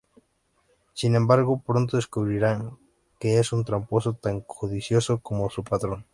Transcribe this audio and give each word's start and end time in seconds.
Sin 0.95 1.13
embargo, 1.13 1.61
pronto 1.63 1.95
descubrirán 1.97 2.75
que 3.19 3.37
es 3.37 3.53
un 3.53 3.63
tramposo 3.63 4.13
tan 4.13 4.39
codicioso 4.41 5.19
como 5.19 5.51
su 5.51 5.63
patrón. 5.63 6.07